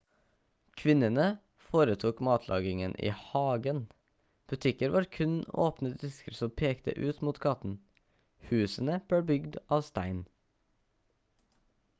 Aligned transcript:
kvinnene 0.81 1.25
foretok 1.65 2.21
matlagingen 2.27 2.95
i 3.09 3.11
hagen 3.19 3.83
butikker 4.55 4.95
var 4.97 5.07
kun 5.19 5.35
åpne 5.67 5.93
disker 6.05 6.39
som 6.39 6.55
pekte 6.63 6.97
ut 7.05 7.23
mot 7.29 7.43
gaten 7.47 7.77
husene 8.51 8.99
ble 9.13 9.23
bygd 9.33 9.63
av 9.77 9.89
stein 9.93 10.25